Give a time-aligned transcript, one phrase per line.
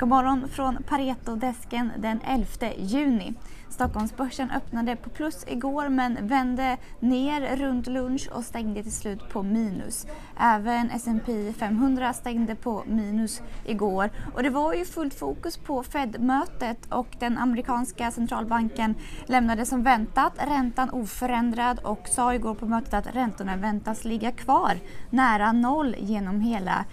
[0.00, 2.46] God morgon från Pareto-desken den 11
[2.78, 3.34] juni.
[3.68, 9.42] Stockholmsbörsen öppnade på plus igår men vände ner runt lunch och stängde till slut på
[9.42, 10.06] minus.
[10.40, 16.92] Även S&P 500 stängde på minus igår och det var ju fullt fokus på Fed-mötet
[16.92, 18.94] och den amerikanska centralbanken
[19.26, 24.78] lämnade som väntat räntan oförändrad och sa igår på mötet att räntorna väntas ligga kvar
[25.10, 26.84] nära noll genom hela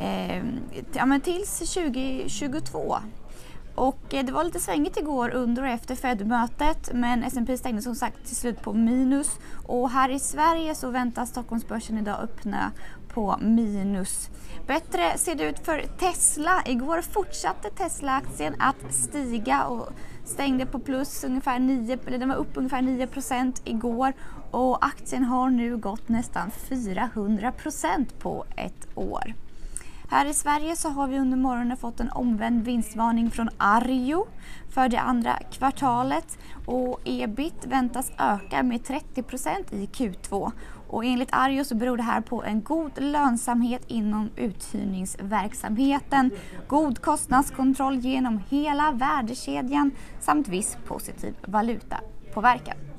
[0.00, 0.44] eh,
[0.92, 2.98] ja, men tills 2022.
[3.74, 7.94] Och eh, det var lite svängigt igår under och efter Fed-mötet men S&P stängde som
[7.94, 12.72] sagt till slut på minus och här i Sverige så väntas Stockholmsbörsen idag öppna
[13.08, 14.30] på minus.
[14.66, 16.62] Bättre ser det ut för Tesla.
[16.66, 19.88] Igår fortsatte Tesla-aktien att stiga och
[20.24, 23.08] stängde på plus ungefär 9, eller den var upp ungefär 9
[23.64, 24.12] igår
[24.50, 29.34] och aktien har nu gått nästan 400% på ett år.
[30.10, 34.26] Här i Sverige så har vi under morgonen fått en omvänd vinstvarning från Arjo
[34.70, 40.52] för det andra kvartalet och ebit väntas öka med 30% i Q2.
[40.88, 46.30] Och enligt Arjo så beror det här på en god lönsamhet inom uthyrningsverksamheten,
[46.68, 52.89] god kostnadskontroll genom hela värdekedjan samt viss positiv valutapåverkan.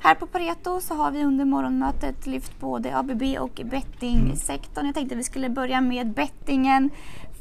[0.00, 4.86] Här på Pareto så har vi under morgonmötet lyft både ABB och bettingsektorn.
[4.86, 6.90] Jag tänkte vi skulle börja med bettingen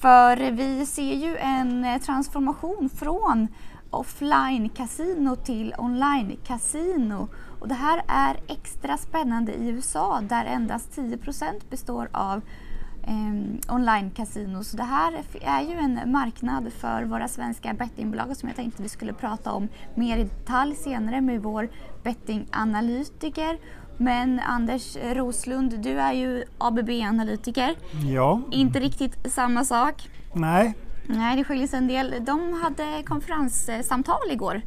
[0.00, 3.48] för vi ser ju en eh, transformation från
[3.90, 7.28] offline-casino till online-casino.
[7.60, 12.40] Och det här är extra spännande i USA där endast 10% består av
[13.06, 14.62] eh, online-casino.
[14.62, 18.88] Så det här är ju en marknad för våra svenska bettingbolag som jag tänkte vi
[18.88, 21.68] skulle prata om mer i detalj senare med vår
[22.02, 23.58] bettinganalytiker.
[23.96, 27.74] Men Anders Roslund, du är ju ABB-analytiker.
[28.14, 28.40] Ja.
[28.50, 30.08] Inte riktigt samma sak.
[30.32, 30.74] Nej.
[31.06, 32.14] Nej, det skiljer sig en del.
[32.20, 34.62] De hade konferenssamtal igår.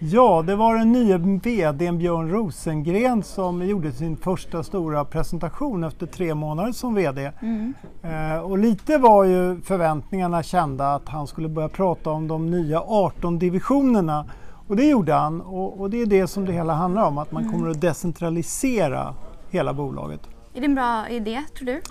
[0.00, 6.06] Ja, det var den nya VDn Björn Rosengren som gjorde sin första stora presentation efter
[6.06, 7.32] tre månader som VD.
[7.42, 7.74] Mm.
[8.02, 12.80] Eh, och lite var ju förväntningarna kända att han skulle börja prata om de nya
[12.80, 14.26] 18 divisionerna.
[14.68, 17.32] Och det gjorde han och, och det är det som det hela handlar om, att
[17.32, 17.54] man mm.
[17.54, 19.14] kommer att decentralisera
[19.50, 20.20] hela bolaget.
[20.54, 21.82] Är det en bra idé tror du?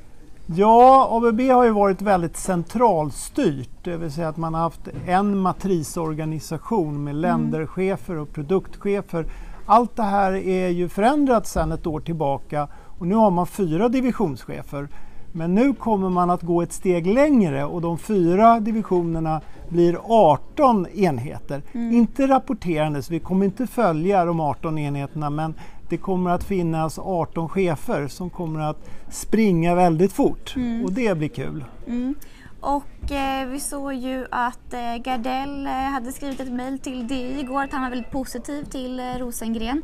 [0.55, 5.37] Ja, ABB har ju varit väldigt centralstyrt, det vill säga att man har haft en
[5.37, 7.21] matrisorganisation med mm.
[7.21, 9.25] länderchefer och produktchefer.
[9.65, 12.67] Allt det här är ju förändrat sedan ett år tillbaka
[12.99, 14.87] och nu har man fyra divisionschefer.
[15.31, 20.87] Men nu kommer man att gå ett steg längre och de fyra divisionerna blir 18
[20.87, 21.61] enheter.
[21.71, 21.93] Mm.
[21.93, 25.53] Inte rapporterandes, vi kommer inte följa de 18 enheterna men
[25.89, 30.85] det kommer att finnas 18 chefer som kommer att springa väldigt fort mm.
[30.85, 31.65] och det blir kul.
[31.87, 32.15] Mm.
[32.59, 37.39] Och eh, vi såg ju att eh, Gardell eh, hade skrivit ett mejl till DI
[37.39, 39.81] igår att han var väldigt positiv till eh, Rosengren.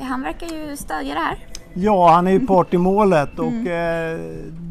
[0.00, 1.46] Han verkar ju stödja det här.
[1.74, 3.66] Ja, han är ju part i målet och mm.
[3.66, 4.20] eh,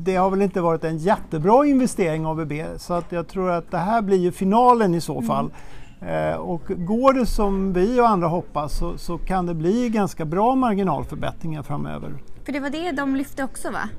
[0.05, 3.71] det har väl inte varit en jättebra investering av ABB så att jag tror att
[3.71, 5.27] det här blir ju finalen i så mm.
[5.27, 5.51] fall.
[6.01, 10.25] Eh, och går det som vi och andra hoppas så, så, kan det bli ganska
[10.25, 12.13] bra marginalförbättringar framöver.
[12.45, 13.89] För det var det de lyfte också va?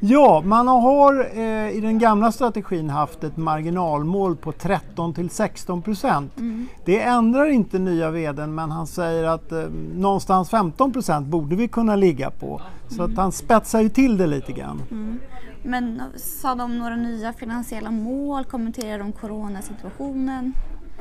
[0.00, 5.82] Ja, man har eh, i den gamla strategin haft ett marginalmål på 13 till 16
[5.82, 6.38] procent.
[6.38, 6.66] Mm.
[6.84, 11.68] Det ändrar inte nya vdn men han säger att eh, någonstans 15 procent borde vi
[11.68, 12.60] kunna ligga på.
[12.88, 13.10] Så mm.
[13.12, 14.82] att han spetsar ju till det lite grann.
[14.90, 15.18] Mm.
[15.62, 18.44] Men sa de några nya finansiella mål?
[18.44, 20.52] Kommenterar de coronasituationen?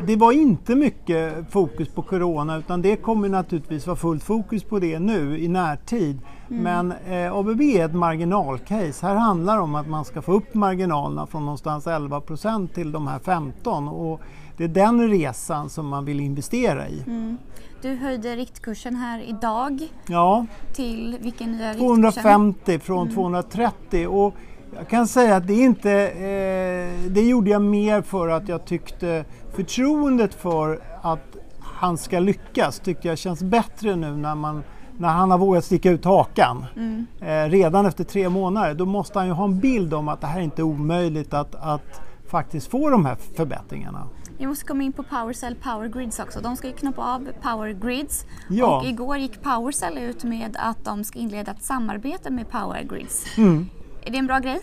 [0.06, 4.80] Det var inte mycket fokus på Corona utan det kommer naturligtvis vara fullt fokus på
[4.80, 6.20] det nu i närtid.
[6.50, 6.64] Mm.
[6.64, 9.06] Men eh, ABB är ett marginalcase.
[9.06, 13.08] Här handlar det om att man ska få upp marginalerna från någonstans 11% till de
[13.08, 14.22] här 15 och
[14.58, 17.04] det är den resan som man vill investera i.
[17.08, 17.38] Mm.
[17.82, 19.88] Du höjde riktkursen här idag.
[20.08, 20.46] Ja.
[20.74, 23.16] Till vilken nya 250 från mm.
[23.16, 24.34] 230 och
[24.76, 29.26] jag kan säga att det inte, eh, det gjorde jag mer för att jag tyckte
[29.56, 34.64] förtroendet för att han ska lyckas tycker jag känns bättre nu när, man,
[34.98, 36.66] när han har vågat sticka ut hakan.
[36.76, 37.06] Mm.
[37.22, 40.28] Eh, redan efter tre månader, då måste han ju ha en bild om att det
[40.28, 44.08] här är inte är omöjligt att, att faktiskt få de här förbättringarna.
[44.38, 46.40] Vi måste komma in på PowerCell Power Grids också.
[46.42, 48.78] De ska ju knoppa av Power Grids ja.
[48.78, 53.38] och igår gick PowerCell ut med att de ska inleda ett samarbete med Power Grids.
[53.38, 53.70] Mm.
[54.08, 54.60] Är det en bra grej?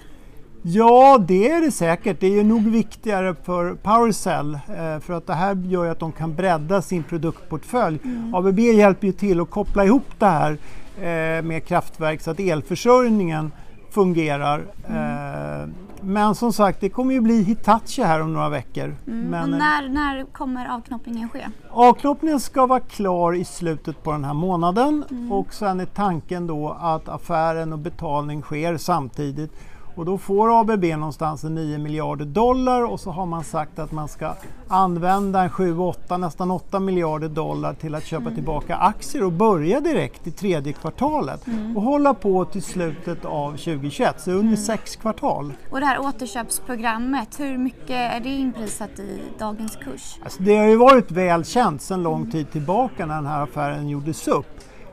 [0.62, 2.20] Ja, det är det säkert.
[2.20, 6.35] Det är nog viktigare för PowerCell eh, för att det här gör att de kan
[6.35, 7.99] bredda sin produktportfölj.
[8.05, 8.35] Mm.
[8.35, 10.52] ABB hjälper ju till att koppla ihop det här
[10.96, 13.52] eh, med kraftverk så att elförsörjningen
[13.91, 14.62] fungerar.
[14.88, 15.75] Mm.
[16.05, 18.97] Men som sagt, det kommer ju bli Hitachi här om några veckor.
[19.06, 19.21] Mm.
[19.31, 21.47] Men, och eh, när, när kommer avknoppningen ske?
[21.71, 25.33] Avknoppningen ska vara klar i slutet på den här månaden Mm.
[25.33, 29.53] och sen är tanken då att affären och betalning sker samtidigt.
[29.96, 33.93] Och då får ABB någonstans en 9 miljarder dollar och så har man sagt att
[33.93, 34.35] man ska
[34.69, 38.35] använda en 7-8, nästan 8 miljarder dollar till att köpa Mm.
[38.35, 41.76] tillbaka aktier och börja direkt i tredje kvartalet Mm.
[41.76, 45.52] och hålla på till slutet av 2021, så under sex kvartal.
[45.70, 50.19] Och det här återköpsprogrammet, hur mycket är det inprisat i dagens kurs?
[50.25, 53.88] Alltså det har ju varit väl känt sedan lång tid tillbaka när den här affären
[53.88, 54.46] gjordes upp.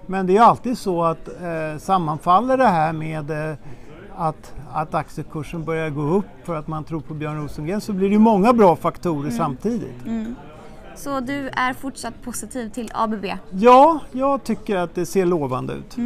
[0.06, 3.56] Men det är alltid så att eh, sammanfaller det här med eh,
[4.16, 8.10] att, att aktiekursen börjar gå upp för att man tror på Björn Rosengren så blir
[8.10, 9.96] det ju många bra faktorer samtidigt.
[10.96, 13.26] Så du är fortsatt positiv till ABB?
[13.50, 15.98] Ja, jag tycker att det ser lovande ut.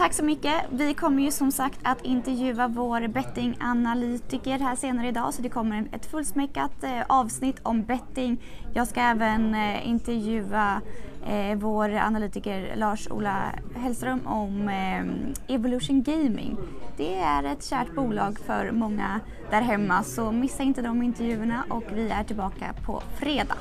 [0.00, 0.54] Tack så mycket.
[0.70, 5.88] Vi kommer ju som sagt att intervjua vår bettinganalytiker här senare idag så det kommer
[5.92, 8.42] ett fullsmäckat eh, avsnitt om betting.
[8.74, 10.80] Jag ska även eh, intervjua
[11.26, 13.42] eh, vår analytiker Lars-Ola
[13.76, 16.56] Hellström om eh, Evolution Gaming.
[16.96, 19.20] Det är ett kärt bolag för många
[19.50, 23.56] där hemma så missa inte de intervjuerna och vi är tillbaka på fredag.